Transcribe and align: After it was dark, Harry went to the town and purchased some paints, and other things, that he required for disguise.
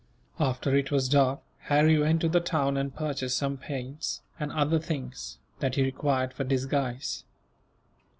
After 0.39 0.75
it 0.75 0.89
was 0.89 1.07
dark, 1.07 1.41
Harry 1.65 1.99
went 1.99 2.21
to 2.21 2.27
the 2.27 2.39
town 2.39 2.75
and 2.75 2.91
purchased 2.95 3.37
some 3.37 3.55
paints, 3.57 4.21
and 4.39 4.51
other 4.51 4.79
things, 4.79 5.37
that 5.59 5.75
he 5.75 5.83
required 5.83 6.33
for 6.33 6.43
disguise. 6.43 7.23